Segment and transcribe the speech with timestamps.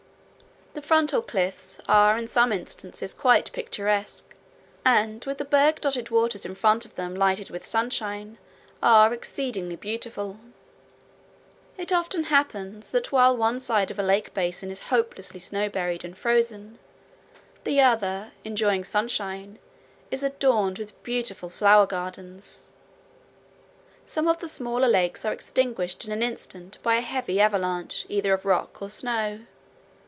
[0.73, 4.33] The frontal cliffs are in some instances quite picturesque,
[4.85, 8.37] and with the berg dotted waters in front of them lighted with sunshine
[8.81, 10.39] are exceedingly beautiful.
[11.77, 16.05] It often happens that while one side of a lake basin is hopelessly snow buried
[16.05, 16.79] and frozen,
[17.65, 19.59] the other, enjoying sunshine,
[20.09, 22.69] is adorned with beautiful flower gardens.
[24.05, 28.31] Some of the smaller lakes are extinguished in an instant by a heavy avalanche either
[28.33, 29.41] of rocks or snow.